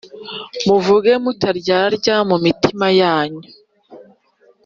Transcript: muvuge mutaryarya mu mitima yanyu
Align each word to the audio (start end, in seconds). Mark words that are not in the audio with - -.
muvuge 0.67 1.11
mutaryarya 1.23 2.15
mu 2.29 2.37
mitima 2.45 2.87
yanyu 3.01 3.43